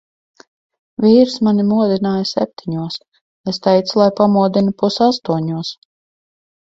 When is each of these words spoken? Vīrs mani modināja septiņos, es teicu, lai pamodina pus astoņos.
Vīrs 1.03 1.35
mani 1.47 1.65
modināja 1.71 2.25
septiņos, 2.31 2.97
es 3.53 3.63
teicu, 3.67 4.01
lai 4.03 4.09
pamodina 4.21 4.75
pus 4.81 4.99
astoņos. 5.11 5.71